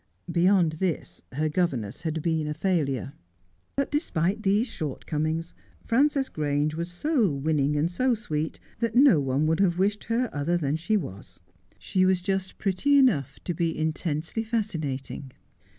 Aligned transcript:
Beyond 0.31 0.71
this, 0.81 1.21
her 1.33 1.47
governess 1.47 2.01
had 2.01 2.23
been 2.23 2.47
a 2.47 2.55
failure. 2.55 3.13
But 3.75 3.91
despite 3.91 4.41
these 4.41 4.65
shortcomings, 4.65 5.53
Frances 5.83 6.27
Grange 6.27 6.73
was 6.73 6.89
so 6.89 7.29
winning 7.29 7.75
and 7.75 7.91
so 7.91 8.15
sweet, 8.15 8.59
that 8.79 8.95
no 8.95 9.19
one 9.19 9.45
would 9.45 9.59
have 9.59 9.77
wished 9.77 10.05
her 10.05 10.27
other 10.33 10.57
than 10.57 10.75
she 10.75 10.97
was. 10.97 11.39
She 11.77 12.03
was 12.03 12.23
just 12.23 12.57
pretty 12.57 12.97
enough 12.97 13.39
to 13.43 13.53
be 13.53 13.77
intensely 13.77 14.43
fasci 14.43 14.79
nating. 14.79 15.33